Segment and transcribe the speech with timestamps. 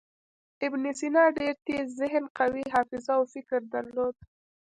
[0.65, 4.15] ابن سینا ډېر تېز ذهن، قوي حافظه او فکر درلود.